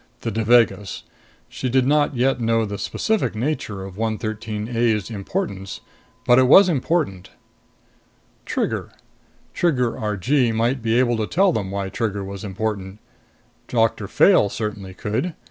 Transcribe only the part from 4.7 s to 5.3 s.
A's